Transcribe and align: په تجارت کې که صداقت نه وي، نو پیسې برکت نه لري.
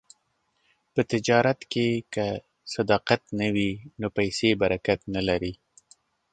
په 0.93 1.01
تجارت 1.11 1.59
کې 1.71 1.87
که 2.13 2.25
صداقت 2.73 3.21
نه 3.39 3.47
وي، 3.55 3.71
نو 3.99 4.07
پیسې 4.17 4.49
برکت 4.61 4.99
نه 5.15 5.21
لري. 5.27 5.53